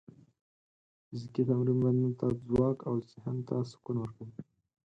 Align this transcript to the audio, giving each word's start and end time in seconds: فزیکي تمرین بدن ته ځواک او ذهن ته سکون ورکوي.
فزیکي 1.07 1.41
تمرین 1.47 1.77
بدن 1.83 2.11
ته 2.19 2.27
ځواک 2.47 2.77
او 2.89 2.95
ذهن 3.11 3.37
ته 3.47 3.55
سکون 3.71 3.97
ورکوي. 3.99 4.39